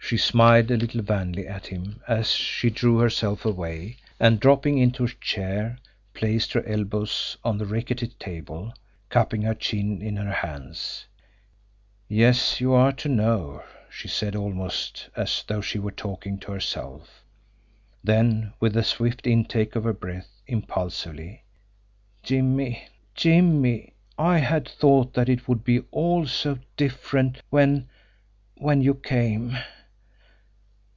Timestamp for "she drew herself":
2.32-3.44